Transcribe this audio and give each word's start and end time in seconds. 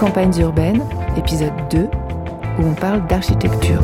Campagnes 0.00 0.40
urbaines, 0.40 0.82
épisode 1.18 1.52
2, 1.70 1.80
où 2.58 2.62
on 2.62 2.72
parle 2.72 3.06
d'architecture. 3.06 3.82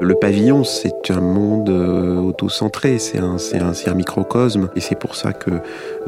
Le 0.00 0.14
pavillon, 0.14 0.62
c'est 0.62 1.10
un 1.10 1.20
monde 1.20 1.70
euh, 1.70 2.18
autocentré, 2.18 3.00
c'est 3.00 3.18
un, 3.18 3.34
un, 3.34 3.90
un, 3.90 3.94
microcosme, 3.94 4.68
et 4.76 4.80
c'est 4.80 4.94
pour 4.94 5.16
ça 5.16 5.32
que, 5.32 5.50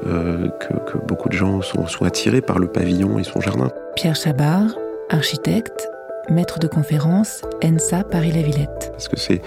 euh, 0.07 0.49
que, 0.61 0.93
que, 0.93 0.99
beaucoup 0.99 1.29
de 1.29 1.35
gens 1.35 1.61
sont, 1.61 1.89
sont, 1.89 2.05
attirés 2.05 2.41
par 2.41 2.61
le 2.61 2.69
pavillon 2.69 3.19
et 3.19 3.25
son 3.25 3.41
jardin. 3.41 3.73
Pierre 3.97 4.15
Chabard, 4.15 4.77
architecte, 5.09 5.91
maître 6.29 6.59
de 6.59 6.67
conférence, 6.67 7.43
ENSA 7.65 8.05
Paris-la-Villette. 8.05 8.91
Parce 8.93 9.09
que 9.09 9.19
c'est 9.19 9.41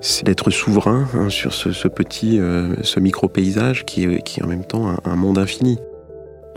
c'est 0.00 0.24
d'être 0.24 0.50
souverain 0.50 1.06
hein, 1.14 1.28
sur 1.28 1.52
ce, 1.52 1.72
ce 1.72 1.86
petit, 1.86 2.40
euh, 2.40 2.74
ce 2.82 3.00
micro-paysage 3.00 3.84
qui 3.84 4.04
est, 4.04 4.22
qui 4.22 4.40
est 4.40 4.42
en 4.42 4.46
même 4.46 4.64
temps 4.64 4.88
un, 4.88 4.98
un 5.04 5.16
monde 5.16 5.36
infini. 5.36 5.78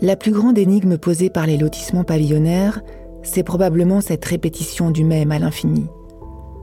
La 0.00 0.16
plus 0.16 0.32
grande 0.32 0.58
énigme 0.58 0.96
posée 0.96 1.30
par 1.30 1.46
les 1.46 1.58
lotissements 1.58 2.04
pavillonnaires, 2.04 2.80
c'est 3.22 3.42
probablement 3.42 4.00
cette 4.00 4.24
répétition 4.24 4.90
du 4.90 5.04
même 5.04 5.30
à 5.30 5.38
l'infini. 5.38 5.86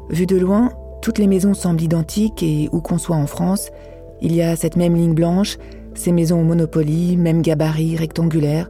Vu 0.09 0.26
de 0.26 0.38
loin, 0.38 0.71
toutes 1.02 1.20
les 1.20 1.27
maisons 1.27 1.54
semblent 1.54 1.81
identiques 1.81 2.43
et 2.43 2.70
où 2.71 2.81
qu'on 2.81 2.98
soit 2.98 3.15
en 3.15 3.27
France, 3.27 3.70
il 4.21 4.35
y 4.35 4.41
a 4.41 4.55
cette 4.55 4.76
même 4.76 4.95
ligne 4.95 5.13
blanche, 5.13 5.57
ces 5.93 6.12
maisons 6.12 6.41
au 6.41 6.43
Monopoly, 6.43 7.18
même 7.18 7.41
gabarit 7.41 7.95
rectangulaire, 7.95 8.70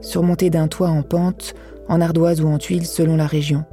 surmontées 0.00 0.50
d'un 0.50 0.68
toit 0.68 0.88
en 0.88 1.02
pente, 1.02 1.54
en 1.90 2.00
ardoise 2.00 2.40
ou 2.40 2.46
en 2.46 2.56
tuiles 2.56 2.86
selon 2.86 3.16
la 3.16 3.26
région. 3.26 3.64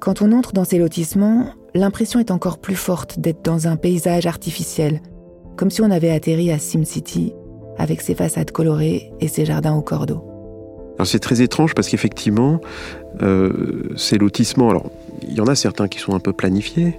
Quand 0.00 0.20
on 0.20 0.32
entre 0.32 0.52
dans 0.52 0.64
ces 0.64 0.78
lotissements, 0.78 1.54
l'impression 1.74 2.18
est 2.20 2.32
encore 2.32 2.58
plus 2.58 2.74
forte 2.74 3.20
d'être 3.20 3.44
dans 3.44 3.68
un 3.68 3.76
paysage 3.76 4.26
artificiel, 4.26 5.00
comme 5.56 5.70
si 5.70 5.80
on 5.80 5.90
avait 5.90 6.10
atterri 6.10 6.50
à 6.50 6.58
SimCity 6.58 7.32
avec 7.78 8.00
ses 8.00 8.14
façades 8.14 8.50
colorées 8.50 9.12
et 9.20 9.28
ses 9.28 9.44
jardins 9.44 9.74
au 9.74 9.80
cordeau. 9.80 10.26
C'est 11.04 11.20
très 11.20 11.40
étrange 11.40 11.74
parce 11.74 11.88
qu'effectivement, 11.88 12.60
euh, 13.22 13.84
ces 13.96 14.18
lotissements, 14.18 14.68
alors 14.68 14.90
il 15.22 15.32
y 15.32 15.40
en 15.40 15.46
a 15.46 15.54
certains 15.54 15.88
qui 15.88 15.98
sont 15.98 16.14
un 16.14 16.20
peu 16.20 16.32
planifiés, 16.32 16.98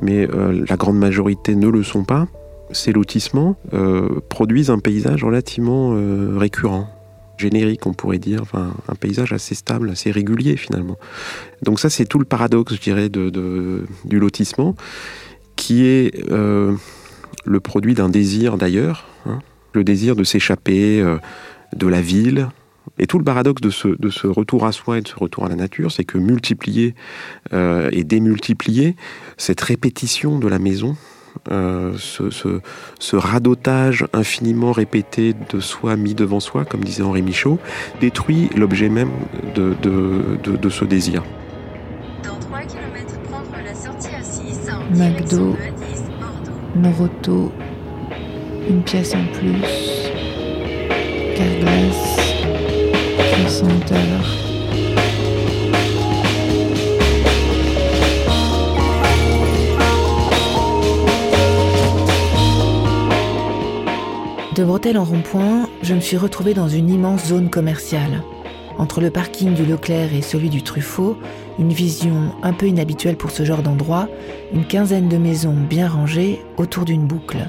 mais 0.00 0.28
euh, 0.28 0.64
la 0.68 0.76
grande 0.76 0.98
majorité 0.98 1.56
ne 1.56 1.68
le 1.68 1.82
sont 1.82 2.04
pas. 2.04 2.28
Ces 2.70 2.92
lotissements 2.92 3.56
euh, 3.72 4.20
produisent 4.28 4.70
un 4.70 4.78
paysage 4.78 5.24
relativement 5.24 5.96
récurrent, 6.36 6.86
générique 7.40 7.86
on 7.86 7.92
pourrait 7.92 8.18
dire, 8.18 8.42
enfin, 8.42 8.74
un 8.88 8.94
paysage 8.94 9.32
assez 9.32 9.54
stable, 9.54 9.90
assez 9.90 10.10
régulier 10.10 10.56
finalement. 10.56 10.96
Donc 11.62 11.80
ça 11.80 11.90
c'est 11.90 12.04
tout 12.04 12.18
le 12.18 12.24
paradoxe, 12.24 12.74
je 12.74 12.80
dirais, 12.80 13.08
de, 13.08 13.84
du 14.04 14.18
lotissement, 14.18 14.74
qui 15.56 15.84
est 15.84 16.30
euh, 16.30 16.74
le 17.44 17.60
produit 17.60 17.94
d'un 17.94 18.08
désir 18.08 18.56
d'ailleurs, 18.56 19.06
hein, 19.26 19.40
le 19.72 19.84
désir 19.84 20.16
de 20.16 20.24
s'échapper 20.24 21.02
de 21.74 21.86
la 21.86 22.00
ville, 22.00 22.48
et 22.98 23.06
tout 23.06 23.18
le 23.18 23.24
paradoxe 23.24 23.62
de 23.62 23.70
ce, 23.70 23.88
de 23.88 24.10
ce, 24.10 24.26
retour 24.26 24.66
à 24.66 24.72
soi 24.72 24.98
et 24.98 25.00
de 25.00 25.08
ce 25.08 25.16
retour 25.16 25.46
à 25.46 25.48
la 25.48 25.56
nature, 25.56 25.92
c'est 25.92 26.04
que 26.04 26.18
multiplier 26.18 26.94
euh, 27.52 27.88
et 27.92 28.04
démultiplier 28.04 28.96
cette 29.36 29.60
répétition 29.60 30.38
de 30.38 30.48
la 30.48 30.58
maison, 30.58 30.96
euh, 31.50 31.92
ce, 31.98 32.30
ce, 32.30 32.60
ce, 32.98 33.16
radotage 33.16 34.06
infiniment 34.12 34.72
répété 34.72 35.34
de 35.50 35.60
soi 35.60 35.96
mis 35.96 36.14
devant 36.14 36.40
soi, 36.40 36.64
comme 36.64 36.84
disait 36.84 37.02
Henri 37.02 37.22
Michaud, 37.22 37.58
détruit 38.00 38.50
l'objet 38.56 38.88
même 38.88 39.10
de, 39.54 39.74
de, 39.82 40.38
de, 40.42 40.56
de, 40.56 40.68
ce 40.68 40.84
désir. 40.84 41.22
Dans 42.24 42.38
3 42.38 42.60
km, 42.62 43.20
prendre 43.28 43.46
la 43.64 43.74
sortie 43.74 44.14
à 44.14 44.22
6 44.22 44.70
McDo, 44.94 45.56
Noroto, 46.76 47.52
une 48.68 48.82
pièce 48.82 49.14
en 49.14 49.24
plus, 49.38 50.10
Carglass. 51.36 52.20
60 53.48 53.92
heures. 53.92 54.49
De 64.54 64.64
Bretelle 64.64 64.98
en 64.98 65.04
rond-point, 65.04 65.68
je 65.80 65.94
me 65.94 66.00
suis 66.00 66.16
retrouvée 66.16 66.54
dans 66.54 66.68
une 66.68 66.90
immense 66.90 67.26
zone 67.26 67.50
commerciale. 67.50 68.24
Entre 68.78 69.00
le 69.00 69.12
parking 69.12 69.54
du 69.54 69.64
Leclerc 69.64 70.12
et 70.12 70.22
celui 70.22 70.48
du 70.48 70.62
Truffaut, 70.62 71.16
une 71.60 71.72
vision 71.72 72.32
un 72.42 72.52
peu 72.52 72.66
inhabituelle 72.66 73.16
pour 73.16 73.30
ce 73.30 73.44
genre 73.44 73.62
d'endroit, 73.62 74.08
une 74.52 74.64
quinzaine 74.64 75.08
de 75.08 75.18
maisons 75.18 75.54
bien 75.54 75.88
rangées 75.88 76.40
autour 76.56 76.84
d'une 76.84 77.06
boucle. 77.06 77.48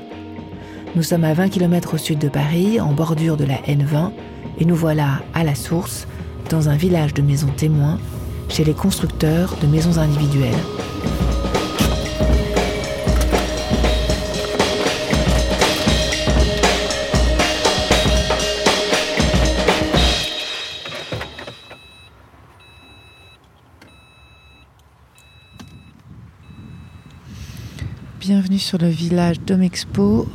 Nous 0.96 1.02
sommes 1.02 1.24
à 1.24 1.34
20 1.34 1.50
km 1.50 1.96
au 1.96 1.98
sud 1.98 2.20
de 2.20 2.30
Paris, 2.30 2.80
en 2.80 2.94
bordure 2.94 3.36
de 3.36 3.46
la 3.46 3.58
N20, 3.62 4.12
et 4.60 4.66
nous 4.66 4.76
voilà 4.76 5.24
à 5.34 5.44
la 5.44 5.56
source, 5.56 6.08
dans 6.52 6.70
un 6.70 6.76
village 6.76 7.16
de 7.16 7.24
maisons 7.24 7.52
témoins, 7.58 7.98
chez 8.48 8.64
les 8.64 8.74
constructeurs 8.74 9.56
de 9.60 9.66
maisons 9.66 9.98
individuelles. 9.98 10.54
Bienvenue 28.22 28.60
sur 28.60 28.78
le 28.78 28.88
village 28.88 29.40
Domexpo. 29.40 30.28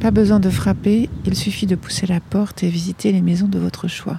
Pas 0.00 0.10
besoin 0.10 0.40
de 0.40 0.50
frapper, 0.50 1.08
il 1.24 1.36
suffit 1.36 1.64
de 1.64 1.76
pousser 1.76 2.08
la 2.08 2.18
porte 2.18 2.64
et 2.64 2.68
visiter 2.68 3.12
les 3.12 3.22
maisons 3.22 3.46
de 3.46 3.60
votre 3.60 3.86
choix. 3.86 4.18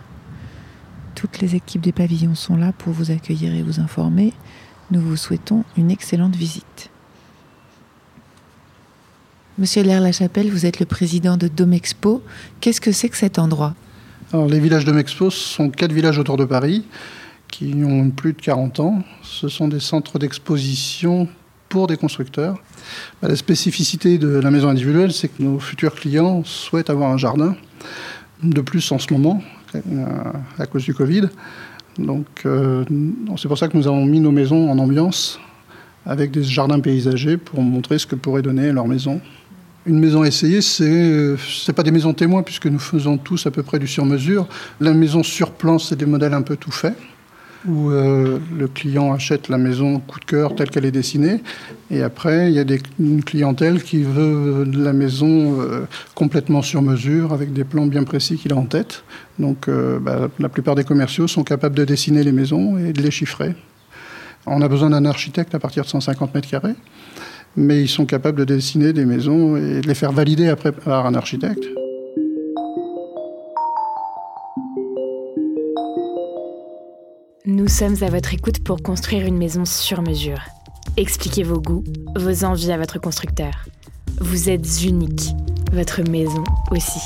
Toutes 1.13 1.41
les 1.41 1.55
équipes 1.55 1.81
des 1.81 1.91
pavillons 1.91 2.35
sont 2.35 2.55
là 2.55 2.71
pour 2.71 2.93
vous 2.93 3.11
accueillir 3.11 3.53
et 3.53 3.63
vous 3.63 3.81
informer. 3.81 4.31
Nous 4.91 5.01
vous 5.01 5.17
souhaitons 5.17 5.65
une 5.75 5.91
excellente 5.91 6.37
visite. 6.37 6.89
Monsieur 9.57 9.83
Lair-la-Chapelle, 9.83 10.49
vous 10.49 10.65
êtes 10.65 10.79
le 10.79 10.85
président 10.85 11.35
de 11.35 11.49
Domexpo. 11.49 12.23
Qu'est-ce 12.61 12.79
que 12.79 12.93
c'est 12.93 13.09
que 13.09 13.17
cet 13.17 13.39
endroit? 13.39 13.75
Les 14.31 14.61
villages 14.61 14.85
Domexpo 14.85 15.29
sont 15.29 15.69
quatre 15.69 15.91
villages 15.91 16.17
autour 16.17 16.37
de 16.37 16.45
Paris 16.45 16.85
qui 17.49 17.73
ont 17.85 18.09
plus 18.09 18.31
de 18.31 18.41
40 18.41 18.79
ans. 18.79 19.03
Ce 19.21 19.49
sont 19.49 19.67
des 19.67 19.81
centres 19.81 20.17
d'exposition 20.17 21.27
pour 21.67 21.87
des 21.87 21.97
constructeurs. 21.97 22.57
La 23.21 23.35
spécificité 23.35 24.17
de 24.17 24.27
la 24.27 24.51
maison 24.51 24.69
individuelle, 24.69 25.11
c'est 25.11 25.27
que 25.27 25.41
nos 25.41 25.59
futurs 25.59 25.95
clients 25.95 26.43
souhaitent 26.43 26.89
avoir 26.89 27.11
un 27.11 27.17
jardin. 27.17 27.55
De 28.43 28.61
plus, 28.61 28.91
en 28.91 28.99
ce 28.99 29.11
moment, 29.13 29.41
à 30.59 30.65
cause 30.65 30.83
du 30.83 30.93
Covid. 30.93 31.29
Donc, 31.97 32.25
euh, 32.45 32.83
c'est 33.37 33.47
pour 33.47 33.57
ça 33.57 33.67
que 33.67 33.77
nous 33.77 33.87
avons 33.87 34.05
mis 34.05 34.19
nos 34.19 34.31
maisons 34.31 34.69
en 34.69 34.77
ambiance 34.77 35.39
avec 36.05 36.31
des 36.31 36.43
jardins 36.43 36.79
paysagers 36.79 37.37
pour 37.37 37.61
montrer 37.61 37.97
ce 37.97 38.05
que 38.05 38.15
pourrait 38.15 38.41
donner 38.41 38.71
leur 38.71 38.87
maison. 38.87 39.21
Une 39.85 39.99
maison 39.99 40.23
essayée, 40.23 40.61
c'est 40.61 41.35
c'est 41.37 41.73
pas 41.73 41.83
des 41.83 41.91
maisons 41.91 42.13
témoins 42.13 42.43
puisque 42.43 42.65
nous 42.65 42.79
faisons 42.79 43.17
tous 43.17 43.45
à 43.45 43.51
peu 43.51 43.63
près 43.63 43.79
du 43.79 43.87
sur-mesure. 43.87 44.47
La 44.79 44.93
maison 44.93 45.23
sur 45.23 45.51
plan, 45.51 45.79
c'est 45.79 45.95
des 45.95 46.05
modèles 46.05 46.33
un 46.33 46.41
peu 46.41 46.57
tout 46.57 46.71
faits 46.71 46.95
où 47.67 47.89
euh, 47.89 48.39
le 48.57 48.67
client 48.67 49.13
achète 49.13 49.49
la 49.49 49.57
maison 49.57 49.99
coup 49.99 50.19
de 50.19 50.25
cœur 50.25 50.55
telle 50.55 50.69
qu'elle 50.69 50.85
est 50.85 50.91
dessinée. 50.91 51.41
Et 51.91 52.01
après, 52.03 52.49
il 52.49 52.55
y 52.55 52.59
a 52.59 52.63
des, 52.63 52.81
une 52.99 53.23
clientèle 53.23 53.81
qui 53.81 54.03
veut 54.03 54.65
la 54.65 54.93
maison 54.93 55.61
euh, 55.61 55.85
complètement 56.13 56.61
sur 56.61 56.81
mesure, 56.81 57.33
avec 57.33 57.53
des 57.53 57.63
plans 57.63 57.85
bien 57.85 58.03
précis 58.03 58.37
qu'il 58.37 58.53
a 58.53 58.55
en 58.55 58.65
tête. 58.65 59.03
Donc 59.39 59.67
euh, 59.67 59.99
bah, 59.99 60.29
la 60.39 60.49
plupart 60.49 60.75
des 60.75 60.83
commerciaux 60.83 61.27
sont 61.27 61.43
capables 61.43 61.75
de 61.75 61.85
dessiner 61.85 62.23
les 62.23 62.31
maisons 62.31 62.77
et 62.77 62.93
de 62.93 63.01
les 63.01 63.11
chiffrer. 63.11 63.53
On 64.45 64.61
a 64.61 64.67
besoin 64.67 64.91
d'un 64.91 65.05
architecte 65.05 65.55
à 65.55 65.59
partir 65.59 65.83
de 65.83 65.89
150 65.89 66.35
mètres 66.35 66.49
carrés, 66.49 66.75
mais 67.57 67.81
ils 67.81 67.89
sont 67.89 68.05
capables 68.05 68.37
de 68.37 68.45
dessiner 68.45 68.93
des 68.93 69.05
maisons 69.05 69.57
et 69.57 69.81
de 69.81 69.87
les 69.87 69.95
faire 69.95 70.11
valider 70.11 70.49
après 70.49 70.71
par 70.71 71.07
un 71.07 71.15
architecte. 71.15 71.65
Nous 77.55 77.69
sommes 77.69 77.95
à 78.01 78.09
votre 78.09 78.33
écoute 78.33 78.61
pour 78.65 78.83
construire 78.83 79.25
une 79.25 79.37
maison 79.37 79.63
sur 79.63 80.01
mesure. 80.01 80.39
Expliquez 80.97 81.43
vos 81.43 81.61
goûts, 81.61 81.85
vos 82.17 82.43
envies 82.43 82.73
à 82.73 82.77
votre 82.77 82.99
constructeur. 82.99 83.53
Vous 84.19 84.49
êtes 84.49 84.83
unique, 84.83 85.29
votre 85.71 86.01
maison 86.01 86.43
aussi. 86.71 86.99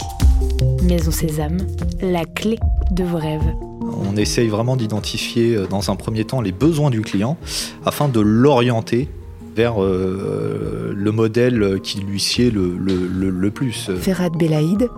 Maison 0.82 1.12
Sésame, 1.12 1.60
la 2.02 2.26
clé 2.26 2.58
de 2.90 3.04
vos 3.04 3.18
rêves. 3.18 3.46
On 4.04 4.18
essaye 4.18 4.48
vraiment 4.48 4.76
d'identifier 4.76 5.56
euh, 5.56 5.68
dans 5.68 5.92
un 5.92 5.96
premier 5.96 6.26
temps 6.26 6.42
les 6.42 6.52
besoins 6.52 6.90
du 6.90 7.02
client 7.02 7.38
afin 7.86 8.08
de 8.08 8.20
l'orienter 8.20 9.08
vers 9.56 9.84
euh, 9.84 10.92
le 10.96 11.12
modèle 11.12 11.80
qui 11.84 12.00
lui 12.00 12.20
sied 12.20 12.50
le, 12.50 12.76
le, 12.76 12.96
le, 13.08 13.30
le 13.30 13.52
plus. 13.52 13.92
Ferhat 14.00 14.32
Belaïd, 14.32 14.90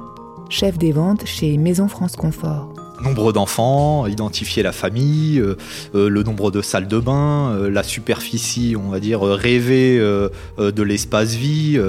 chef 0.47 0.77
des 0.77 0.93
ventes 0.93 1.25
chez 1.25 1.57
Maison 1.57 1.89
France 1.89 2.15
Confort 2.15 2.73
nombre 3.01 3.33
d'enfants, 3.33 4.07
identifier 4.07 4.63
la 4.63 4.71
famille, 4.71 5.39
euh, 5.39 5.55
euh, 5.95 6.09
le 6.09 6.23
nombre 6.23 6.51
de 6.51 6.61
salles 6.61 6.87
de 6.87 6.99
bain, 6.99 7.51
euh, 7.51 7.69
la 7.69 7.83
superficie, 7.83 8.75
on 8.77 8.89
va 8.89 8.99
dire, 8.99 9.21
rêvée 9.21 9.97
euh, 9.99 10.29
de 10.57 10.83
l'espace 10.83 11.33
vie, 11.33 11.79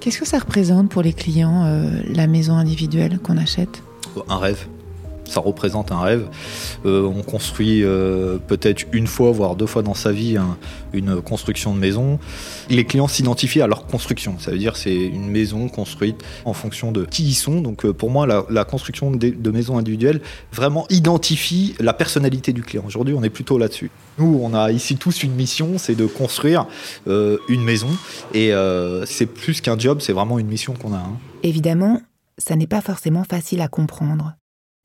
Qu'est-ce 0.00 0.18
que 0.18 0.26
ça 0.26 0.38
représente 0.38 0.88
pour 0.88 1.02
les 1.02 1.12
clients, 1.12 1.70
la 2.06 2.26
maison 2.26 2.54
individuelle 2.54 3.18
qu'on 3.22 3.36
achète? 3.36 3.82
Un 4.30 4.38
rêve 4.38 4.66
ça 5.30 5.40
représente 5.40 5.92
un 5.92 6.00
rêve. 6.00 6.26
Euh, 6.84 7.02
on 7.04 7.22
construit 7.22 7.82
euh, 7.84 8.38
peut-être 8.38 8.84
une 8.92 9.06
fois, 9.06 9.30
voire 9.30 9.56
deux 9.56 9.66
fois 9.66 9.82
dans 9.82 9.94
sa 9.94 10.12
vie 10.12 10.36
une 10.92 11.22
construction 11.22 11.72
de 11.74 11.78
maison. 11.78 12.18
Les 12.68 12.84
clients 12.84 13.08
s'identifient 13.08 13.62
à 13.62 13.66
leur 13.66 13.86
construction. 13.86 14.38
Ça 14.38 14.50
veut 14.50 14.58
dire 14.58 14.76
c'est 14.76 14.94
une 14.94 15.28
maison 15.28 15.68
construite 15.68 16.16
en 16.44 16.52
fonction 16.52 16.92
de 16.92 17.04
qui 17.04 17.24
ils 17.24 17.34
sont. 17.34 17.60
Donc 17.60 17.84
euh, 17.84 17.92
pour 17.92 18.10
moi, 18.10 18.26
la, 18.26 18.64
construction 18.64 19.10
de, 19.10 19.30
de 19.30 19.50
maisons 19.50 19.78
individuelles 19.78 20.20
vraiment 20.52 20.86
identifie 20.90 21.74
la 21.80 21.92
personnalité 21.92 22.52
du 22.52 22.62
client. 22.62 22.82
Aujourd'hui, 22.86 23.14
on 23.16 23.22
est 23.22 23.30
plutôt 23.30 23.58
là-dessus. 23.58 23.90
Nous, 24.18 24.40
on 24.42 24.52
a 24.52 24.70
ici 24.72 24.96
tous 24.96 25.22
une 25.22 25.32
mission, 25.32 25.78
c'est 25.78 25.94
de 25.94 26.06
construire 26.06 26.66
une 27.06 27.62
maison. 27.62 27.88
Et 28.34 28.52
c'est 29.06 29.26
plus 29.26 29.60
qu'un 29.60 29.78
job, 29.78 30.00
c'est 30.00 30.12
vraiment 30.12 30.38
une 30.38 30.46
mission 30.46 30.74
qu'on 30.74 30.92
a. 30.92 30.98
Hein. 30.98 31.16
Évidemment, 31.42 32.00
ça 32.38 32.56
n'est 32.56 32.66
pas 32.66 32.80
forcément 32.80 33.24
facile 33.24 33.60
à 33.60 33.68
comprendre. 33.68 34.34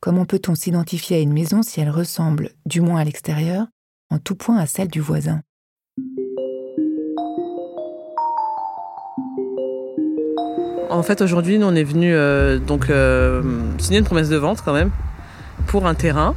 Comment 0.06 0.26
peut-on 0.26 0.54
s'identifier 0.54 1.18
à 1.18 1.20
une 1.20 1.34
maison 1.34 1.64
si 1.64 1.82
elle 1.82 1.90
ressemble, 1.90 2.52
du 2.68 2.80
moins 2.80 3.00
à 3.00 3.04
l'extérieur, 3.04 3.66
en 4.12 4.20
tout 4.20 4.36
point 4.36 4.60
à 4.60 4.68
celle 4.68 4.88
du 4.88 5.02
voisin? 5.02 5.42
En 10.92 11.02
fait, 11.02 11.22
aujourd'hui, 11.22 11.58
nous, 11.58 11.66
on 11.66 11.74
est 11.74 11.84
venu 11.84 12.14
euh, 12.14 12.60
donc 12.60 12.92
euh, 12.92 13.42
signer 13.80 13.98
une 13.98 14.06
promesse 14.06 14.30
de 14.30 14.36
vente 14.36 14.62
quand 14.64 14.74
même 14.74 14.92
pour 15.66 15.88
un 15.88 15.96
terrain. 15.96 16.36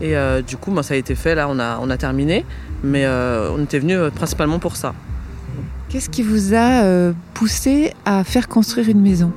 Et 0.00 0.16
euh, 0.16 0.42
du 0.42 0.56
coup, 0.56 0.72
ben, 0.72 0.82
ça 0.82 0.94
a 0.94 0.96
été 0.96 1.14
fait. 1.14 1.36
Là, 1.36 1.46
on 1.48 1.60
a, 1.60 1.78
on 1.80 1.90
a 1.90 1.96
terminé. 1.96 2.44
Mais 2.82 3.06
on 3.06 3.62
était 3.62 3.78
venu 3.78 3.96
principalement 4.10 4.58
pour 4.58 4.74
ça. 4.74 4.92
Qu'est-ce 5.88 6.10
qui 6.10 6.24
vous 6.24 6.52
a 6.52 7.12
poussé 7.32 7.92
à 8.04 8.24
faire 8.24 8.48
construire 8.48 8.88
une 8.88 9.00
maison? 9.00 9.32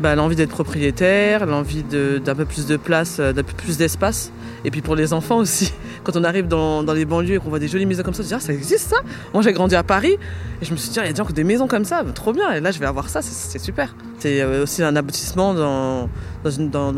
Bah, 0.00 0.14
l'envie 0.14 0.34
d'être 0.34 0.50
propriétaire, 0.50 1.44
l'envie 1.44 1.82
d'un 1.82 2.34
peu 2.34 2.46
plus 2.46 2.66
de 2.66 2.78
place, 2.78 3.18
euh, 3.20 3.34
d'un 3.34 3.42
peu 3.42 3.52
plus 3.52 3.76
d'espace. 3.76 4.32
Et 4.64 4.70
puis 4.70 4.80
pour 4.80 4.96
les 4.96 5.12
enfants 5.12 5.36
aussi, 5.36 5.74
quand 6.04 6.16
on 6.16 6.24
arrive 6.24 6.48
dans, 6.48 6.82
les 6.94 7.04
banlieues 7.04 7.34
et 7.34 7.38
qu'on 7.38 7.50
voit 7.50 7.58
des 7.58 7.68
jolies 7.68 7.84
maisons 7.84 8.02
comme 8.02 8.14
ça, 8.14 8.20
on 8.20 8.24
se 8.24 8.28
dit 8.28 8.34
ah, 8.34 8.40
ça 8.40 8.54
existe 8.54 8.88
ça? 8.88 8.96
Moi 9.34 9.42
j'ai 9.42 9.52
grandi 9.52 9.76
à 9.76 9.82
Paris 9.82 10.16
et 10.60 10.64
je 10.64 10.72
me 10.72 10.78
suis 10.78 10.90
dit 10.90 10.98
ah, 10.98 11.02
il 11.02 11.08
y 11.08 11.10
a 11.10 11.12
des 11.12 11.18
gens 11.18 11.46
maisons 11.46 11.68
comme 11.68 11.84
ça, 11.84 12.02
trop 12.14 12.32
bien. 12.32 12.50
Et 12.52 12.60
là 12.60 12.70
je 12.70 12.78
vais 12.78 12.86
avoir 12.86 13.10
ça, 13.10 13.20
c'est 13.20 13.58
super. 13.58 13.94
C'est 14.18 14.40
euh, 14.40 14.62
aussi 14.62 14.82
un 14.82 14.96
aboutissement 14.96 15.52
dans, 15.52 16.08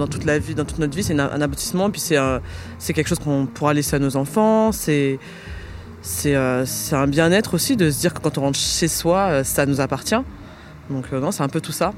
toute 0.07 0.25
la 0.25 0.39
vie, 0.39 0.55
dans 0.55 0.65
toute 0.65 0.79
notre 0.79 0.97
vie, 0.97 1.03
c'est 1.03 1.19
un 1.19 1.41
aboutissement. 1.41 1.91
Puis 1.91 2.01
c'est 2.01 2.93
quelque 2.93 3.09
chose 3.09 3.19
qu'on 3.19 3.47
pourra 3.47 3.75
laisser 3.75 3.97
à 3.97 3.99
nos 3.99 4.17
enfants. 4.17 4.71
Euh, 4.89 5.17
c'est 6.03 6.97
un 6.97 7.07
bien-être 7.09 7.55
aussi 7.55 7.77
de 7.77 7.91
se 7.91 7.99
dire 7.99 8.15
que 8.15 8.21
quand 8.21 8.39
on 8.39 8.43
rentre 8.43 8.59
chez 8.61 8.87
soi, 8.87 9.43
ça 9.43 9.67
nous 9.67 9.81
appartient. 9.81 10.23
Donc 10.89 11.11
non, 11.11 11.33
c'est 11.33 11.43
un 11.43 11.49
peu 11.49 11.61
tout 11.61 11.73
ça 11.73 11.93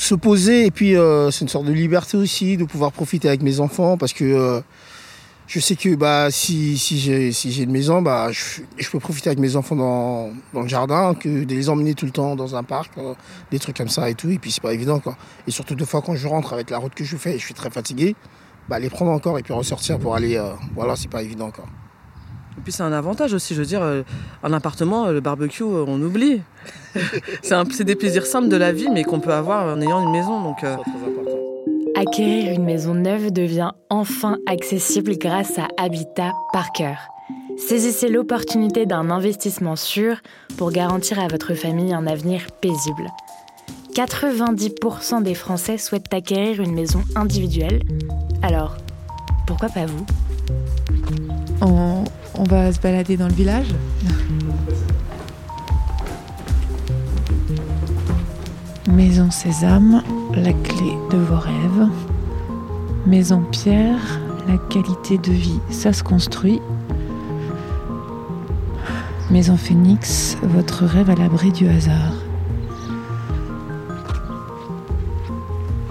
se 0.00 0.14
poser 0.14 0.66
et 0.66 0.70
puis 0.70 0.96
euh, 0.96 1.30
c'est 1.30 1.42
une 1.42 1.48
sorte 1.48 1.66
de 1.66 1.72
liberté 1.72 2.16
aussi 2.16 2.56
de 2.56 2.64
pouvoir 2.64 2.90
profiter 2.90 3.28
avec 3.28 3.42
mes 3.42 3.60
enfants 3.60 3.98
parce 3.98 4.12
que 4.12 4.24
euh, 4.24 4.60
je 5.46 5.60
sais 5.60 5.76
que 5.76 5.94
bah 5.94 6.30
si, 6.30 6.78
si 6.78 6.98
j'ai 6.98 7.32
si 7.32 7.52
j'ai 7.52 7.64
une 7.64 7.70
maison 7.70 8.00
bah 8.00 8.30
je, 8.30 8.90
peux 8.90 8.98
profiter 8.98 9.28
avec 9.28 9.38
mes 9.38 9.56
enfants 9.56 9.76
dans, 9.76 10.30
dans, 10.54 10.62
le 10.62 10.68
jardin 10.68 11.14
que 11.14 11.44
de 11.44 11.54
les 11.54 11.68
emmener 11.68 11.94
tout 11.94 12.06
le 12.06 12.12
temps 12.12 12.34
dans 12.34 12.56
un 12.56 12.62
parc 12.62 12.92
euh, 12.96 13.14
des 13.50 13.58
trucs 13.58 13.76
comme 13.76 13.88
ça 13.88 14.08
et 14.08 14.14
tout. 14.14 14.30
Et 14.30 14.38
puis 14.38 14.50
c'est 14.50 14.62
pas 14.62 14.72
évident 14.72 15.00
quoi. 15.00 15.16
Et 15.46 15.50
surtout 15.50 15.74
deux 15.74 15.84
fois 15.84 16.00
quand 16.00 16.14
je 16.14 16.26
rentre 16.26 16.54
avec 16.54 16.70
la 16.70 16.78
route 16.78 16.94
que 16.94 17.04
je 17.04 17.16
fais 17.16 17.34
je 17.34 17.44
suis 17.44 17.54
très 17.54 17.70
fatigué 17.70 18.16
bah 18.68 18.78
les 18.78 18.88
prendre 18.88 19.10
encore 19.10 19.38
et 19.38 19.42
puis 19.42 19.52
ressortir 19.52 19.98
pour 19.98 20.14
aller 20.14 20.40
voilà 20.74 20.96
c'est 20.96 21.10
pas 21.10 21.22
évident 21.22 21.50
quoi 21.50 21.66
et 22.58 22.60
puis 22.62 22.72
c'est 22.72 22.82
un 22.82 22.92
avantage 22.92 23.32
aussi, 23.32 23.54
je 23.54 23.60
veux 23.60 23.66
dire, 23.66 23.82
un 24.42 24.52
appartement, 24.52 25.08
le 25.08 25.20
barbecue, 25.20 25.62
on 25.62 26.00
oublie. 26.02 26.42
c'est 27.42 27.84
des 27.84 27.94
plaisirs 27.94 28.26
simples 28.26 28.48
de 28.48 28.56
la 28.56 28.72
vie, 28.72 28.88
mais 28.92 29.04
qu'on 29.04 29.20
peut 29.20 29.32
avoir 29.32 29.76
en 29.76 29.80
ayant 29.80 30.02
une 30.02 30.12
maison. 30.12 30.42
Donc, 30.42 30.64
euh. 30.64 30.76
Acquérir 31.96 32.52
une 32.52 32.64
maison 32.64 32.94
neuve 32.94 33.32
devient 33.32 33.72
enfin 33.88 34.38
accessible 34.46 35.18
grâce 35.18 35.58
à 35.58 35.68
Habitat 35.76 36.32
par 36.52 36.72
cœur. 36.72 36.96
Saisissez 37.58 38.08
l'opportunité 38.08 38.86
d'un 38.86 39.10
investissement 39.10 39.76
sûr 39.76 40.16
pour 40.56 40.70
garantir 40.72 41.20
à 41.20 41.28
votre 41.28 41.54
famille 41.54 41.92
un 41.92 42.06
avenir 42.06 42.46
paisible. 42.60 43.06
90% 43.94 45.22
des 45.22 45.34
Français 45.34 45.76
souhaitent 45.76 46.12
acquérir 46.12 46.60
une 46.60 46.74
maison 46.74 47.02
individuelle. 47.16 47.82
Alors, 48.42 48.76
pourquoi 49.46 49.68
pas 49.68 49.84
vous? 49.86 50.06
On 52.40 52.44
va 52.44 52.72
se 52.72 52.80
balader 52.80 53.18
dans 53.18 53.28
le 53.28 53.34
village 53.34 53.66
Maison 58.90 59.30
Sésame, 59.30 60.02
la 60.34 60.52
clé 60.52 60.92
de 61.10 61.18
vos 61.18 61.36
rêves. 61.36 61.88
Maison 63.06 63.42
Pierre, 63.52 64.20
la 64.48 64.56
qualité 64.56 65.18
de 65.18 65.30
vie, 65.30 65.60
ça 65.70 65.92
se 65.92 66.02
construit. 66.02 66.60
Maison 69.30 69.56
Phoenix, 69.56 70.36
votre 70.42 70.86
rêve 70.86 71.10
à 71.10 71.14
l'abri 71.14 71.52
du 71.52 71.68
hasard. 71.68 72.14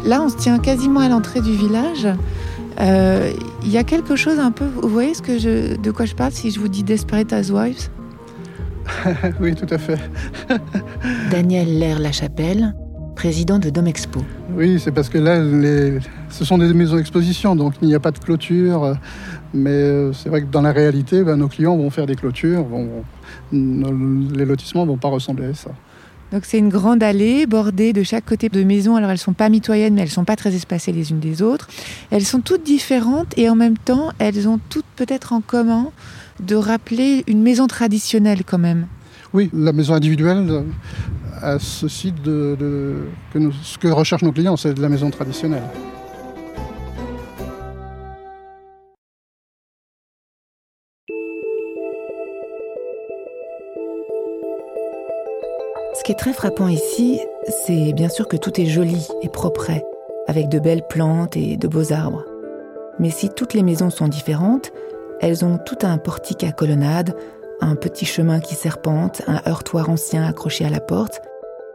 Là, 0.03 0.21
on 0.23 0.29
se 0.29 0.37
tient 0.37 0.57
quasiment 0.57 1.01
à 1.01 1.09
l'entrée 1.09 1.41
du 1.41 1.53
village. 1.53 2.07
Euh, 2.79 3.33
il 3.63 3.71
y 3.71 3.77
a 3.77 3.83
quelque 3.83 4.15
chose 4.15 4.39
un 4.39 4.51
peu. 4.51 4.65
Vous 4.65 4.89
voyez 4.89 5.13
ce 5.13 5.21
que 5.21 5.37
je, 5.37 5.75
de 5.75 5.91
quoi 5.91 6.05
je 6.05 6.15
parle 6.15 6.31
si 6.31 6.51
je 6.51 6.59
vous 6.59 6.67
dis 6.67 6.83
Desperate 6.83 7.31
Housewives? 7.33 7.89
Oui, 9.39 9.53
tout 9.53 9.67
à 9.69 9.77
fait. 9.77 9.99
Daniel 11.31 11.77
Lair 11.77 11.99
La 11.99 12.11
Chapelle, 12.11 12.73
président 13.15 13.59
de 13.59 13.69
Domexpo. 13.69 14.21
Oui, 14.55 14.79
c'est 14.79 14.91
parce 14.91 15.09
que 15.09 15.19
là, 15.19 15.43
ce 16.29 16.43
sont 16.43 16.57
des 16.57 16.73
maisons 16.73 16.95
d'exposition, 16.95 17.55
donc 17.55 17.75
il 17.81 17.87
n'y 17.87 17.95
a 17.95 17.99
pas 17.99 18.11
de 18.11 18.17
clôture. 18.17 18.95
Mais 19.53 19.69
euh, 19.69 20.13
c'est 20.13 20.29
vrai 20.29 20.41
que 20.41 20.47
dans 20.47 20.61
la 20.61 20.71
réalité, 20.71 21.23
ben, 21.23 21.35
nos 21.35 21.47
clients 21.47 21.77
vont 21.77 21.89
faire 21.89 22.05
des 22.07 22.15
clôtures. 22.15 22.65
les 23.51 24.45
lotissements 24.45 24.85
ne 24.85 24.91
vont 24.91 24.97
pas 24.97 25.09
ressembler 25.09 25.47
à 25.47 25.53
ça. 25.53 25.71
Donc 26.31 26.45
c'est 26.45 26.59
une 26.59 26.69
grande 26.69 27.01
allée 27.01 27.45
bordée 27.45 27.93
de 27.93 28.03
chaque 28.03 28.25
côté 28.25 28.49
de 28.49 28.63
maisons. 28.63 28.95
Alors 28.95 29.09
elles 29.11 29.17
sont 29.17 29.33
pas 29.33 29.49
mitoyennes, 29.49 29.95
mais 29.95 30.01
elles 30.01 30.09
sont 30.09 30.25
pas 30.25 30.35
très 30.35 30.53
espacées 30.55 30.91
les 30.91 31.11
unes 31.11 31.19
des 31.19 31.41
autres. 31.41 31.67
Elles 32.11 32.25
sont 32.25 32.41
toutes 32.41 32.63
différentes 32.63 33.37
et 33.37 33.49
en 33.49 33.55
même 33.55 33.77
temps, 33.77 34.11
elles 34.19 34.47
ont 34.47 34.59
toutes 34.69 34.85
peut-être 34.95 35.33
en 35.33 35.41
commun 35.41 35.91
de 36.39 36.55
rappeler 36.55 37.23
une 37.27 37.41
maison 37.41 37.67
traditionnelle 37.67 38.43
quand 38.45 38.59
même. 38.59 38.87
Oui, 39.33 39.49
la 39.53 39.73
maison 39.73 39.93
individuelle 39.93 40.63
à 41.41 41.59
ce 41.59 41.87
site 41.87 42.21
de, 42.21 42.97
que 43.33 43.39
ce 43.63 43.77
que 43.77 43.87
recherchent 43.87 44.23
nos 44.23 44.31
clients, 44.31 44.57
c'est 44.57 44.73
de 44.73 44.81
la 44.81 44.89
maison 44.89 45.09
traditionnelle. 45.09 45.63
Qui 56.09 56.13
est 56.13 56.15
très 56.15 56.33
frappant 56.33 56.67
ici, 56.67 57.21
c'est 57.47 57.93
bien 57.93 58.09
sûr 58.09 58.27
que 58.27 58.35
tout 58.35 58.59
est 58.59 58.65
joli 58.65 59.07
et 59.21 59.29
propre, 59.29 59.69
avec 60.25 60.49
de 60.49 60.57
belles 60.57 60.87
plantes 60.89 61.37
et 61.37 61.55
de 61.55 61.67
beaux 61.67 61.93
arbres. 61.93 62.25
Mais 62.97 63.11
si 63.11 63.29
toutes 63.29 63.53
les 63.53 63.61
maisons 63.61 63.91
sont 63.91 64.07
différentes, 64.07 64.71
elles 65.21 65.45
ont 65.45 65.59
tout 65.59 65.77
un 65.83 65.99
portique 65.99 66.43
à 66.43 66.51
colonnade, 66.51 67.15
un 67.61 67.75
petit 67.75 68.07
chemin 68.07 68.39
qui 68.39 68.55
serpente, 68.55 69.21
un 69.27 69.39
heurtoir 69.47 69.87
ancien 69.91 70.23
accroché 70.23 70.65
à 70.65 70.71
la 70.71 70.79
porte, 70.79 71.21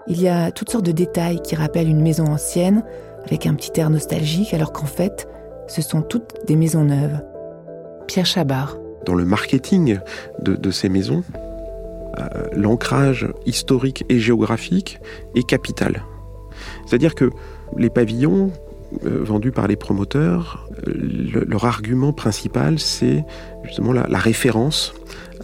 il 0.09 0.21
y 0.21 0.27
a 0.27 0.51
toutes 0.51 0.71
sortes 0.71 0.87
de 0.87 0.91
détails 0.91 1.39
qui 1.41 1.55
rappellent 1.55 1.89
une 1.89 2.03
maison 2.03 2.27
ancienne, 2.27 2.83
avec 3.25 3.47
un 3.47 3.55
petit 3.55 3.79
air 3.79 3.89
nostalgique, 3.89 4.53
alors 4.53 4.73
qu'en 4.73 4.87
fait, 4.87 5.29
ce 5.69 5.81
sont 5.81 6.03
toutes 6.03 6.45
des 6.49 6.57
maisons 6.57 6.83
neuves. 6.83 7.21
Pierre 8.09 8.27
Chabard. 8.27 8.79
Dans 9.07 9.15
le 9.15 9.25
marketing 9.25 10.01
de, 10.41 10.71
ces 10.73 10.89
maisons, 10.89 11.23
l'ancrage 12.53 13.29
historique 13.47 14.05
et 14.09 14.19
géographique 14.19 14.99
est 15.35 15.47
capital. 15.47 16.05
C'est-à-dire 16.87 17.15
que 17.15 17.31
les 17.77 17.91
pavillons 17.91 18.53
euh, 19.05 19.25
vendus 19.25 19.51
par 19.51 19.67
les 19.67 19.77
promoteurs, 19.77 20.69
euh, 20.87 21.45
leur 21.47 21.65
argument 21.65 22.13
principal, 22.13 22.79
c'est 22.79 23.25
justement 23.65 23.93
la, 23.93 24.19
référence 24.19 24.95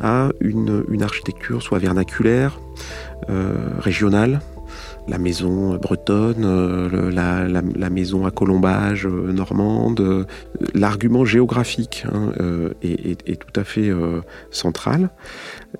à 0.01 0.31
une, 0.41 1.03
architecture 1.03 1.63
soit 1.63 1.79
vernaculaire, 1.79 2.61
régionale, 3.79 4.41
la 5.11 5.19
maison 5.19 5.75
bretonne, 5.77 6.45
euh, 6.45 7.11
la, 7.11 7.91
maison 7.91 8.27
à 8.27 8.31
colombage 8.31 9.07
euh, 9.07 9.33
normande. 9.33 10.01
Euh, 10.01 10.25
l'argument 10.73 11.25
géographique 11.25 12.07
hein, 12.11 12.33
est, 12.83 13.37
tout 13.37 13.61
à 13.61 13.65
fait 13.65 13.91
central. 14.51 15.11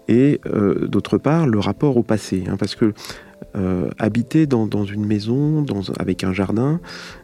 Et 0.09 0.41
d'autre 0.89 1.19
part, 1.19 1.47
le 1.47 1.59
rapport 1.59 1.97
au 1.97 2.03
passé. 2.03 2.45
Hein, 2.49 2.57
parce 2.59 2.75
que 2.75 2.93
habiter 3.99 4.47
dans, 4.47 4.85
une 4.85 5.07
maison 5.07 5.65
avec 5.99 6.25
un 6.25 6.33
jardin, 6.33 6.81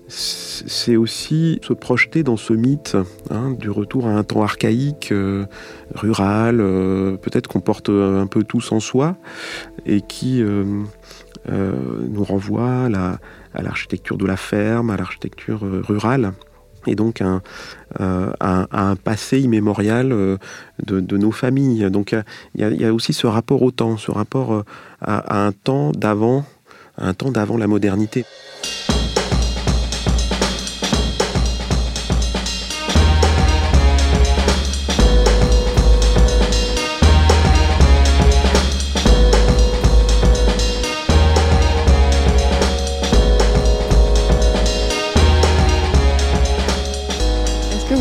c'est 0.09 0.97
aussi 0.97 1.61
se 1.63 1.73
projeter 1.73 2.23
dans 2.23 2.37
ce 2.37 2.53
mythe 2.53 2.97
hein, 3.31 3.53
du 3.53 3.71
retour 3.71 4.07
à 4.07 4.11
un 4.11 4.25
temps 4.25 4.43
archaïque, 4.43 5.13
rural, 5.95 6.57
peut-être 7.23 7.49
qu'on 7.49 7.61
porte 7.61 7.91
un 7.91 8.27
peu 8.27 8.43
tous 8.43 8.73
en 8.73 8.81
soi, 8.81 9.17
et 9.85 10.01
qui 10.01 10.43
nous 11.49 12.25
renvoie 12.25 12.89
à 13.55 13.63
l'architecture 13.63 14.17
de 14.17 14.27
la 14.27 14.37
ferme, 14.37 14.91
à 14.91 14.97
l'architecture 14.97 15.61
rurale 15.63 16.33
et 16.89 16.95
donc 16.95 17.21
un, 17.21 17.43
un, 17.99 18.97
passé 18.97 19.41
immémorial 19.41 20.39
de, 20.85 21.17
nos 21.17 21.33
familles. 21.33 21.91
Donc 21.91 22.15
il 22.55 22.81
y, 22.81 22.85
a 22.85 22.95
aussi 22.95 23.13
ce 23.13 23.27
rapport 23.27 23.63
au 23.63 23.71
temps, 23.71 23.97
ce 23.97 24.11
rapport 24.11 24.65
à, 25.01 25.45
un 25.47 25.53
temps 25.53 25.91
d'avant, 25.93 26.45
un 26.97 27.15
temps 27.15 27.31
d'avant 27.31 27.59
la 27.59 27.67
modernité. 27.67 28.25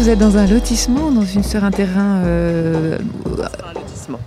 Vous 0.05 0.11
êtes 0.11 0.19
dans 0.19 0.37
un 0.37 0.45
lotissement 0.45 1.11
dans 1.11 1.23
une, 1.23 1.43
sur 1.43 1.63
un 1.63 1.71
terrain 1.71 2.21
euh... 2.25 2.99
un 3.25 3.73
lotissement. 3.73 4.19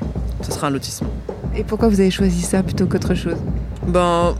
Ce 0.42 0.50
sera 0.50 0.66
un 0.66 0.70
lotissement. 0.70 1.08
Et 1.54 1.62
pourquoi 1.62 1.86
vous 1.86 2.00
avez 2.00 2.10
choisi 2.10 2.42
ça 2.42 2.64
plutôt 2.64 2.86
qu'autre 2.86 3.14
chose? 3.14 3.36
Ben, 3.86 4.34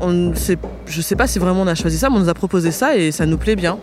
on 0.00 0.34
sait, 0.34 0.58
je 0.86 1.00
sais 1.00 1.14
pas 1.14 1.28
si 1.28 1.38
vraiment 1.38 1.62
on 1.62 1.68
a 1.68 1.76
choisi 1.76 1.98
ça, 1.98 2.10
mais 2.10 2.16
on 2.16 2.18
nous 2.18 2.28
a 2.28 2.34
proposé 2.34 2.72
ça 2.72 2.96
et 2.96 3.12
ça 3.12 3.26
nous 3.26 3.38
plaît 3.38 3.54
bien. 3.54 3.78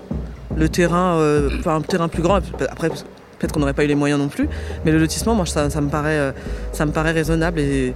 Le 0.57 0.67
terrain, 0.67 1.15
euh, 1.19 1.49
enfin 1.59 1.77
un 1.77 1.81
terrain 1.81 2.09
plus 2.09 2.21
grand. 2.21 2.41
Après, 2.69 2.89
peut-être 2.89 3.53
qu'on 3.53 3.61
n'aurait 3.61 3.71
pas 3.71 3.85
eu 3.85 3.87
les 3.87 3.95
moyens 3.95 4.19
non 4.19 4.27
plus, 4.27 4.49
mais 4.83 4.91
le 4.91 4.99
lotissement, 4.99 5.35
moi, 5.35 5.45
ça, 5.45 5.69
me 5.69 5.89
paraît, 5.89 6.19
euh, 6.19 6.31
ça 6.73 6.85
me 6.85 6.91
paraît 6.91 7.13
raisonnable 7.13 7.61
et, 7.61 7.93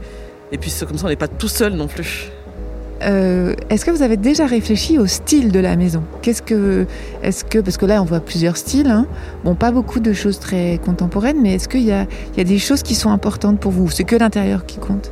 et 0.54 0.58
puis 0.58 0.74
comme 0.88 0.98
ça, 0.98 1.08
on 1.08 1.10
n'est 1.10 1.18
pas 1.18 1.28
tout 1.28 1.50
seul 1.50 1.74
non 1.74 1.88
plus. 1.88 2.32
Euh, 3.06 3.54
est-ce 3.70 3.86
que 3.86 3.92
vous 3.92 4.02
avez 4.02 4.18
déjà 4.18 4.46
réfléchi 4.46 4.98
au 4.98 5.08
style 5.08 5.52
de 5.52 5.60
la 5.60 5.76
maison? 5.76 6.04
Qu'est-ce 6.22 6.42
que, 6.42 6.86
est-ce 7.22 7.44
que, 7.44 7.60
parce 7.60 7.78
que 7.78 7.86
là 7.86 8.02
on 8.02 8.06
voit 8.06 8.20
plusieurs 8.20 8.58
styles, 8.58 8.88
hein. 8.88 9.06
bon 9.44 9.56
pas 9.56 9.72
beaucoup 9.72 10.00
de 10.00 10.14
choses 10.14 10.40
très 10.40 10.80
contemporaines, 10.86 11.42
mais 11.42 11.56
est-ce 11.56 11.68
qu'il 11.68 11.84
y 11.84 11.92
a, 11.92 12.06
il 12.34 12.38
y 12.38 12.42
a 12.42 12.46
des 12.46 12.60
choses 12.60 12.84
qui 12.84 12.96
sont 12.96 13.10
importantes 13.10 13.60
pour 13.60 13.72
vous? 13.72 13.90
C'est 13.90 14.04
que 14.04 14.16
l'intérieur 14.16 14.66
qui 14.66 14.78
compte? 14.78 15.12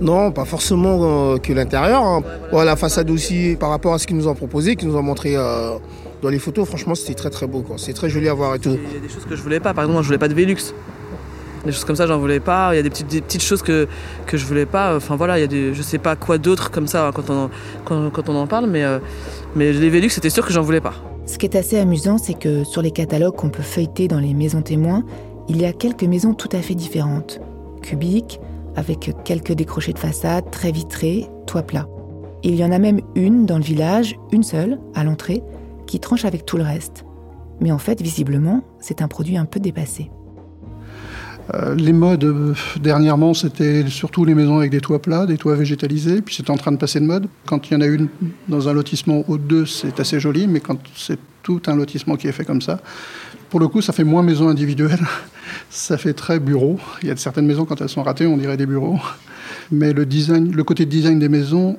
Non, 0.00 0.30
pas 0.30 0.44
forcément 0.44 1.32
euh, 1.32 1.38
que 1.38 1.52
l'intérieur. 1.52 2.04
Hein. 2.04 2.22
la 2.52 2.76
façade 2.76 3.10
aussi, 3.10 3.56
par 3.58 3.70
rapport 3.70 3.94
à 3.94 3.98
ce 3.98 4.06
qu'ils 4.06 4.16
nous 4.16 4.28
ont 4.28 4.34
proposé, 4.34 4.76
qu'ils 4.76 4.88
nous 4.88 4.96
ont 4.96 5.02
montré 5.02 5.36
euh, 5.36 5.72
dans 6.22 6.28
les 6.28 6.38
photos, 6.38 6.68
franchement, 6.68 6.94
c'était 6.94 7.14
très 7.14 7.30
très 7.30 7.46
beau. 7.46 7.64
C'est 7.76 7.94
très 7.94 8.08
joli 8.08 8.28
à 8.28 8.34
voir 8.34 8.54
et 8.54 8.58
tout. 8.60 8.78
Il 8.90 8.94
y 8.94 8.96
a 8.96 9.00
des 9.00 9.08
choses 9.08 9.24
que 9.24 9.34
je 9.34 9.42
voulais 9.42 9.60
pas. 9.60 9.74
Par 9.74 9.84
exemple, 9.84 10.02
je 10.02 10.06
voulais 10.06 10.18
pas 10.18 10.28
de 10.28 10.34
Velux. 10.34 10.72
Des 11.64 11.72
choses 11.72 11.84
comme 11.84 11.96
ça, 11.96 12.06
j'en 12.06 12.18
voulais 12.18 12.40
pas. 12.40 12.72
Il 12.72 12.76
y 12.76 12.80
a 12.80 12.82
des 12.82 12.90
petites, 12.90 13.42
choses 13.42 13.62
que, 13.62 13.88
que 14.26 14.36
je 14.36 14.44
voulais 14.44 14.66
pas. 14.66 14.96
Enfin 14.96 15.16
voilà, 15.16 15.38
il 15.38 15.40
y 15.42 15.44
a 15.44 15.48
des, 15.48 15.74
je 15.74 15.82
sais 15.82 15.98
pas 15.98 16.16
quoi 16.16 16.38
d'autre 16.38 16.70
comme 16.70 16.86
ça 16.86 17.10
quand 17.14 17.30
on, 17.30 17.50
quand, 17.84 18.28
on 18.28 18.36
en 18.36 18.46
parle, 18.46 18.66
mais, 18.66 18.84
euh, 18.84 18.98
mais 19.56 19.72
les 19.72 19.90
Velux, 19.90 20.10
c'était 20.10 20.30
sûr 20.30 20.46
que 20.46 20.52
j'en 20.52 20.62
voulais 20.62 20.80
pas. 20.80 20.94
Ce 21.26 21.36
qui 21.36 21.46
est 21.46 21.56
assez 21.56 21.78
amusant, 21.78 22.16
c'est 22.16 22.34
que 22.34 22.64
sur 22.64 22.80
les 22.80 22.90
catalogues 22.90 23.36
qu'on 23.36 23.50
peut 23.50 23.62
feuilleter 23.62 24.08
dans 24.08 24.20
les 24.20 24.34
maisons 24.34 24.62
témoins, 24.62 25.04
il 25.48 25.60
y 25.60 25.66
a 25.66 25.72
quelques 25.72 26.04
maisons 26.04 26.34
tout 26.34 26.48
à 26.52 26.62
fait 26.62 26.74
différentes. 26.74 27.40
Cubiques, 27.82 28.40
avec 28.76 29.12
quelques 29.24 29.52
décrochés 29.52 29.92
de 29.92 29.98
façade, 29.98 30.50
très 30.50 30.72
vitrés, 30.72 31.26
toit 31.46 31.62
plat. 31.62 31.86
Il 32.42 32.54
y 32.54 32.64
en 32.64 32.70
a 32.70 32.78
même 32.78 33.00
une 33.14 33.46
dans 33.46 33.58
le 33.58 33.64
village, 33.64 34.16
une 34.30 34.42
seule, 34.44 34.78
à 34.94 35.04
l'entrée, 35.04 35.42
qui 35.86 35.98
tranche 35.98 36.24
avec 36.24 36.46
tout 36.46 36.56
le 36.56 36.62
reste. 36.62 37.04
Mais 37.60 37.72
en 37.72 37.78
fait, 37.78 38.00
visiblement, 38.00 38.62
c'est 38.78 39.02
un 39.02 39.08
produit 39.08 39.36
un 39.36 39.46
peu 39.46 39.58
dépassé. 39.58 40.10
Euh, 41.54 41.74
les 41.74 41.92
modes, 41.92 42.24
euh, 42.24 42.54
dernièrement, 42.80 43.32
c'était 43.32 43.86
surtout 43.88 44.24
les 44.24 44.34
maisons 44.34 44.58
avec 44.58 44.70
des 44.70 44.80
toits 44.80 45.00
plats, 45.00 45.24
des 45.24 45.38
toits 45.38 45.54
végétalisés, 45.54 46.20
puis 46.20 46.34
c'est 46.34 46.50
en 46.50 46.56
train 46.56 46.72
de 46.72 46.76
passer 46.76 47.00
de 47.00 47.06
mode. 47.06 47.26
Quand 47.46 47.68
il 47.68 47.74
y 47.74 47.76
en 47.76 47.80
a 47.80 47.86
une 47.86 48.08
dans 48.48 48.68
un 48.68 48.72
lotissement 48.74 49.24
de 49.26 49.36
deux, 49.38 49.66
c'est 49.66 49.98
assez 49.98 50.20
joli, 50.20 50.46
mais 50.46 50.60
quand 50.60 50.78
c'est 50.94 51.18
tout 51.42 51.62
un 51.66 51.76
lotissement 51.76 52.16
qui 52.16 52.28
est 52.28 52.32
fait 52.32 52.44
comme 52.44 52.60
ça, 52.60 52.80
pour 53.48 53.60
le 53.60 53.68
coup, 53.68 53.80
ça 53.80 53.94
fait 53.94 54.04
moins 54.04 54.22
maison 54.22 54.48
individuelle, 54.48 55.00
ça 55.70 55.96
fait 55.96 56.12
très 56.12 56.38
bureau. 56.38 56.78
Il 57.02 57.08
y 57.08 57.10
a 57.10 57.16
certaines 57.16 57.46
maisons, 57.46 57.64
quand 57.64 57.80
elles 57.80 57.88
sont 57.88 58.02
ratées, 58.02 58.26
on 58.26 58.36
dirait 58.36 58.58
des 58.58 58.66
bureaux. 58.66 58.98
Mais 59.70 59.94
le, 59.94 60.04
design, 60.04 60.52
le 60.52 60.64
côté 60.64 60.84
design 60.84 61.18
des 61.18 61.28
maisons 61.30 61.78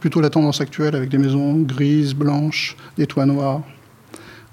plutôt 0.00 0.22
la 0.22 0.30
tendance 0.30 0.62
actuelle, 0.62 0.96
avec 0.96 1.10
des 1.10 1.18
maisons 1.18 1.56
grises, 1.58 2.14
blanches, 2.14 2.76
des 2.96 3.06
toits 3.06 3.26
noirs. 3.26 3.62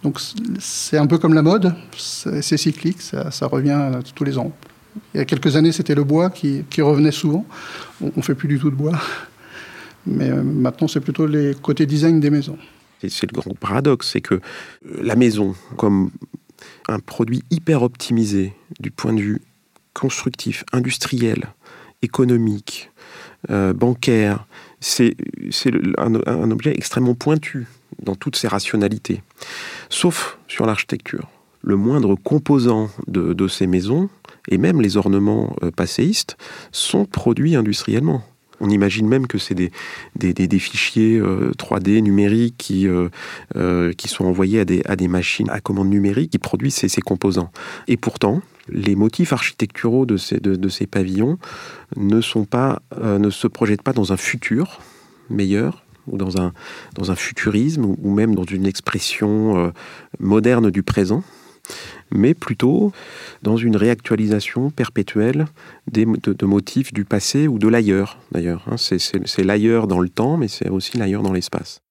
Donc 0.03 0.19
c'est 0.59 0.97
un 0.97 1.07
peu 1.07 1.17
comme 1.17 1.33
la 1.33 1.41
mode, 1.41 1.73
c'est 1.97 2.57
cyclique, 2.57 3.01
ça, 3.01 3.47
revient 3.47 3.99
tous 4.15 4.23
les 4.23 4.37
ans. 4.37 4.51
Il 5.13 5.17
y 5.17 5.21
a 5.21 5.25
quelques 5.25 5.55
années, 5.55 5.71
c'était 5.71 5.95
le 5.95 6.03
bois 6.03 6.29
qui, 6.29 6.63
revenait 6.79 7.11
souvent. 7.11 7.45
On 8.01 8.11
ne 8.15 8.21
fait 8.21 8.35
plus 8.35 8.47
du 8.47 8.59
tout 8.59 8.69
de 8.69 8.75
bois. 8.75 8.99
Mais 10.05 10.29
euh, 10.29 10.41
maintenant, 10.41 10.87
c'est 10.87 11.01
plutôt 11.01 11.27
les 11.27 11.53
côtés 11.53 11.85
design 11.85 12.19
des 12.21 12.29
maisons. 12.29 12.57
C'est 13.01 13.29
le 13.29 13.35
grand 13.39 13.53
paradoxe, 13.53 14.09
c'est 14.13 14.21
que 14.21 14.35
euh, 14.35 14.39
la 15.01 15.15
maison, 15.15 15.53
comme 15.75 16.11
un 16.87 16.99
produit 16.99 17.43
hyper 17.51 17.83
optimisé 17.83 18.53
du 18.79 18.89
point 18.89 19.13
de 19.13 19.19
vue 19.19 19.41
constructif, 19.93 20.63
industriel, 20.71 21.47
économique, 22.01 22.89
euh, 23.49 23.73
bancaire, 23.73 24.47
c'est 24.79 25.15
un, 25.97 26.51
objet 26.51 26.73
extrêmement 26.75 27.15
pointu 27.15 27.67
dans 28.01 28.15
toutes 28.15 28.35
ses 28.35 28.47
rationalités. 28.47 29.21
Sauf 29.89 30.37
sur 30.47 30.65
l'architecture. 30.65 31.29
Le 31.61 31.75
moindre 31.75 32.15
composant 32.15 32.89
de, 33.07 33.47
ces 33.47 33.67
maisons, 33.67 34.09
et 34.47 34.57
même 34.57 34.81
les 34.81 34.95
ornements 34.95 35.55
euh, 35.63 35.71
passéistes, 35.71 36.37
sont 36.71 37.05
produits 37.05 37.55
industriellement. 37.55 38.23
On 38.59 38.69
imagine 38.69 39.07
même 39.07 39.27
que 39.27 39.37
c'est 39.37 39.53
des, 39.53 39.69
fichiers 40.59 41.19
3D 41.19 41.97
euh, 41.97 41.99
numériques 41.99 42.55
qui, 42.57 42.87
euh, 42.87 43.93
qui 43.93 44.07
sont 44.07 44.25
envoyés 44.25 44.61
à 44.61 44.95
des, 44.95 45.07
machines 45.07 45.49
à 45.49 45.59
commande 45.59 45.89
numérique 45.89 46.31
qui 46.31 46.39
produisent 46.39 46.75
ces, 46.75 47.01
composants. 47.01 47.51
Et 47.87 47.97
pourtant, 47.97 48.41
les 48.69 48.95
motifs 48.95 49.33
architecturaux 49.33 50.05
de 50.05 50.17
ces, 50.17 50.87
pavillons 50.87 51.37
ne 51.95 52.21
se 52.21 53.47
projettent 53.47 53.83
pas 53.83 53.93
dans 53.93 54.11
un 54.11 54.17
futur 54.17 54.79
meilleur, 55.29 55.83
ou 56.07 56.17
dans 56.17 56.39
un, 56.39 57.15
futurisme, 57.15 57.85
ou 57.85 58.11
même 58.11 58.35
dans 58.35 58.43
une 58.43 58.65
expression 58.65 59.57
euh, 59.57 59.69
moderne 60.19 60.69
du 60.71 60.83
présent, 60.83 61.23
mais 62.11 62.33
plutôt 62.33 62.91
dans 63.43 63.57
une 63.57 63.75
réactualisation 63.75 64.69
perpétuelle 64.69 65.45
des, 65.91 66.05
de, 66.05 66.45
motifs 66.45 66.93
du 66.93 67.05
passé 67.05 67.47
ou 67.47 67.59
de 67.59 67.67
l'ailleurs, 67.67 68.19
d'ailleurs. 68.31 68.65
Hein. 68.69 68.75
C'est 68.77 69.43
l'ailleurs 69.43 69.87
dans 69.87 69.99
le 69.99 70.09
temps, 70.09 70.37
mais 70.37 70.47
c'est 70.47 70.69
aussi 70.69 70.97
l'ailleurs 70.97 71.23
dans 71.23 71.33
l'espace. 71.33 71.81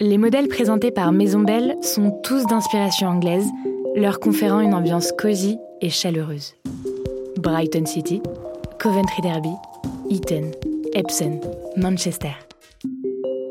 Les 0.00 0.18
modèles 0.18 0.48
présentés 0.48 0.90
par 0.90 1.12
Maison 1.12 1.40
Belle 1.40 1.76
sont 1.80 2.10
tous 2.24 2.44
d'inspiration 2.46 3.06
anglaise, 3.06 3.46
leur 3.94 4.18
conférant 4.18 4.60
une 4.60 4.74
ambiance 4.74 5.12
cosy 5.12 5.58
et 5.80 5.90
chaleureuse. 5.90 6.56
Brighton 7.42 7.86
City, 7.86 8.22
Coventry 8.78 9.20
Derby, 9.20 9.50
Eton, 10.08 10.52
Epsom, 10.94 11.40
Manchester. 11.76 12.30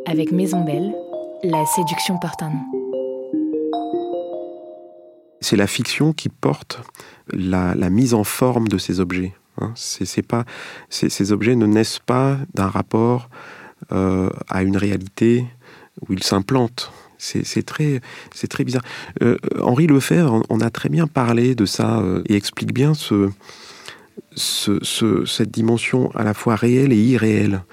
Avec 0.05 0.31
Maison 0.31 0.63
Belle, 0.63 0.95
la 1.43 1.65
séduction 1.65 2.17
porte 2.17 2.41
un 2.41 2.51
nom. 2.51 2.63
C'est 5.41 5.57
la 5.57 5.67
fiction 5.67 6.13
qui 6.13 6.29
porte 6.29 6.79
la, 7.33 7.75
mise 7.89 8.13
en 8.13 8.23
forme 8.23 8.69
de 8.69 8.77
ces 8.77 9.01
objets. 9.01 9.33
Hein. 9.59 9.73
C'est, 9.75 10.25
pas, 10.25 10.45
ces 10.89 11.33
objets 11.33 11.57
ne 11.57 11.65
naissent 11.65 11.99
pas 11.99 12.37
d'un 12.53 12.67
rapport 12.67 13.29
euh, 13.91 14.29
à 14.47 14.63
une 14.63 14.77
réalité 14.77 15.45
où 16.07 16.13
ils 16.13 16.23
s'implantent. 16.23 16.93
C'est 17.17 17.65
très, 17.65 17.99
très 18.49 18.63
bizarre. 18.63 18.83
Euh, 19.21 19.37
Henri 19.61 19.85
Lefebvre 19.85 20.43
en 20.47 20.61
a 20.61 20.69
très 20.69 20.87
bien 20.87 21.07
parlé 21.07 21.55
de 21.55 21.65
ça 21.65 21.99
euh, 21.99 22.23
et 22.27 22.35
explique 22.35 22.73
bien 22.73 22.93
ce, 22.93 23.29
ce, 24.35 25.25
cette 25.25 25.51
dimension 25.51 26.11
à 26.15 26.23
la 26.23 26.33
fois 26.33 26.55
réelle 26.55 26.93
et 26.93 26.97
irréelle 26.97 27.63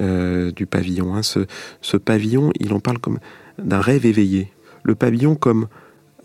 euh, 0.00 0.50
du 0.50 0.66
pavillon. 0.66 1.14
Hein. 1.14 1.22
Ce, 1.22 1.96
pavillon, 1.96 2.50
il 2.60 2.72
en 2.72 2.80
parle 2.80 2.98
comme 2.98 3.18
d'un 3.58 3.80
rêve 3.80 4.06
éveillé. 4.06 4.52
Le 4.82 4.94
pavillon 4.94 5.34
comme 5.34 5.68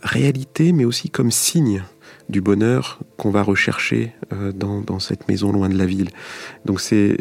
réalité, 0.01 0.71
mais 0.71 0.85
aussi 0.85 1.09
comme 1.09 1.31
signe 1.31 1.83
du 2.29 2.41
bonheur 2.41 2.99
qu'on 3.17 3.31
va 3.31 3.43
rechercher 3.43 4.13
euh, 4.33 4.51
dans, 4.51 4.99
cette 4.99 5.27
maison 5.27 5.51
loin 5.51 5.69
de 5.69 5.77
la 5.77 5.85
ville. 5.85 6.09
Donc 6.65 6.79
c'est 6.79 7.17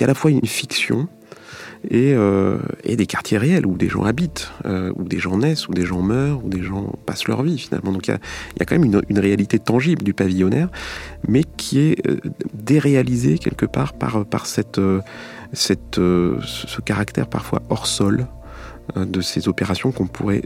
à 0.00 0.06
la 0.06 0.14
fois 0.14 0.30
une 0.30 0.46
fiction, 0.46 1.08
euh, 1.90 2.58
et, 2.84 2.96
des 2.96 3.06
quartiers 3.06 3.38
réels 3.38 3.66
où 3.66 3.76
des 3.76 3.88
gens 3.88 4.04
habitent, 4.04 4.52
euh, 4.64 4.92
où 4.96 5.04
des 5.04 5.18
gens 5.18 5.38
naissent, 5.38 5.68
où 5.68 5.74
des 5.74 5.84
gens 5.84 6.00
meurent, 6.00 6.44
où 6.44 6.48
des 6.48 6.62
gens 6.62 6.92
passent 7.06 7.26
leur 7.26 7.42
vie 7.42 7.58
finalement. 7.58 7.92
Donc 7.92 8.06
il 8.06 8.12
y 8.12 8.14
a, 8.14 8.64
quand 8.64 8.78
même 8.78 9.02
une, 9.08 9.18
réalité 9.18 9.58
tangible 9.58 10.02
du 10.02 10.14
pavillonnaire, 10.14 10.68
mais 11.26 11.42
qui 11.56 11.80
est 11.80 12.06
euh, 12.06 12.20
déréalisée 12.54 13.38
quelque 13.38 13.66
part 13.66 13.94
par, 13.94 14.24
par 14.24 14.46
cette, 14.46 14.80
ce 15.52 16.80
caractère 16.84 17.26
parfois 17.26 17.62
hors 17.68 17.86
sol 17.86 18.26
de 18.96 19.20
ces 19.20 19.48
opérations 19.48 19.92
qu'on 19.92 20.06
pourrait, 20.06 20.42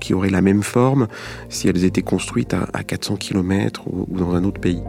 qui 0.00 0.14
auraient 0.14 0.30
la 0.30 0.42
même 0.42 0.62
forme 0.62 1.08
si 1.48 1.68
elles 1.68 1.84
étaient 1.84 2.02
construites 2.02 2.54
à, 2.54 2.82
400 2.84 3.16
km 3.16 3.82
ou 3.88 4.06
dans 4.08 4.34
un 4.34 4.44
autre 4.44 4.60
pays. 4.60 4.82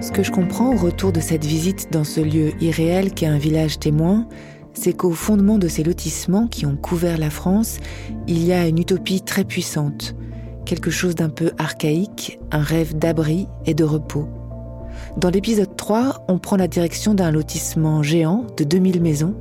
Ce 0.00 0.12
que 0.12 0.22
je 0.22 0.32
comprends 0.32 0.72
au 0.72 0.78
retour 0.78 1.12
de 1.12 1.20
cette 1.20 1.44
visite 1.44 1.92
dans 1.92 2.04
ce 2.04 2.22
lieu 2.22 2.52
irréel 2.62 3.12
qu'est 3.12 3.26
un 3.26 3.36
village 3.36 3.78
témoin, 3.78 4.26
c'est 4.72 4.94
qu'au 4.94 5.10
fondement 5.10 5.58
de 5.58 5.68
ces 5.68 5.82
lotissements 5.82 6.46
qui 6.46 6.64
ont 6.64 6.76
couvert 6.76 7.18
la 7.18 7.28
France, 7.28 7.78
il 8.26 8.42
y 8.42 8.54
a 8.54 8.66
une 8.66 8.78
utopie 8.78 9.20
très 9.20 9.44
puissante, 9.44 10.14
quelque 10.64 10.90
chose 10.90 11.14
d'un 11.14 11.28
peu 11.28 11.52
archaïque, 11.58 12.38
un 12.50 12.62
rêve 12.62 12.96
d'abri 12.96 13.46
et 13.66 13.74
de 13.74 13.84
repos. 13.84 14.26
Dans 15.18 15.28
l'épisode 15.28 15.76
3, 15.76 16.24
on 16.28 16.38
prend 16.38 16.56
la 16.56 16.68
direction 16.68 17.12
d'un 17.12 17.30
lotissement 17.30 18.02
géant 18.02 18.46
de 18.56 18.64
2000 18.64 19.02
maisons, 19.02 19.34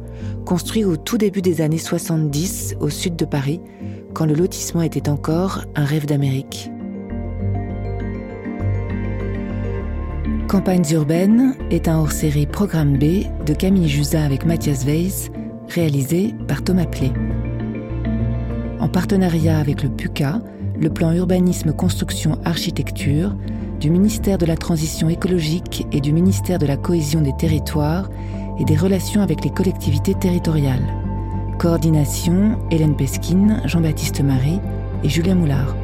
construit 0.46 0.84
au 0.84 0.98
tout 0.98 1.18
début 1.18 1.42
des 1.42 1.62
années 1.62 1.78
70 1.78 2.75
au 2.82 2.89
sud 2.89 3.16
de 3.16 3.25
Paris, 3.25 3.62
quand 4.13 4.25
le 4.25 4.34
lotissement 4.34 4.82
était 4.82 5.08
encore 5.08 5.63
un 5.75 5.86
rêve 5.86 6.06
d'Amérique. 6.06 6.70
Campagnes 10.50 10.94
urbaines 10.94 11.53
est 11.70 11.88
un 11.88 12.00
hors-série 12.00 12.48
Programme 12.48 12.98
B 12.98 13.27
de 13.46 13.53
Camille 13.53 13.88
Jusa 13.88 14.24
avec 14.24 14.48
Mathias 14.48 14.84
Weiss, 14.84 15.29
réalisé 15.68 16.34
par 16.48 16.63
Thomas 16.63 16.88
Play. 16.88 17.12
En 18.79 18.89
partenariat 18.89 19.60
avec 19.60 19.84
le 19.84 19.89
PUCA, 19.89 20.41
le 20.75 20.89
plan 20.89 21.12
urbanisme 21.12 21.72
construction 21.72 22.39
architecture 22.46 23.36
du 23.79 23.91
ministère 23.91 24.39
de 24.39 24.48
la 24.48 24.58
Transition 24.58 25.08
écologique 25.08 25.86
et 25.91 26.01
du 26.01 26.12
ministère 26.12 26.58
de 26.58 26.65
la 26.65 26.77
Cohésion 26.77 27.22
des 27.22 27.38
territoires 27.38 28.10
et 28.60 28.65
des 28.65 28.75
relations 28.75 29.22
avec 29.22 29.44
les 29.44 29.51
collectivités 29.51 30.15
territoriales. 30.15 30.96
Coordination 31.60 32.58
Hélène 32.72 32.96
Pesquine, 32.96 33.62
Jean-Baptiste 33.65 34.22
Marie 34.22 34.60
et 35.03 35.10
Julien 35.10 35.36
Moulard. 35.36 35.75